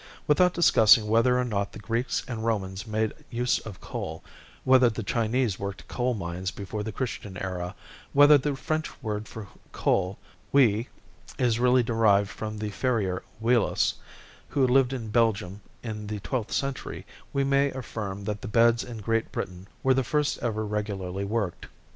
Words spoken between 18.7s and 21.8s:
in Great Britain were the first ever regularly worked.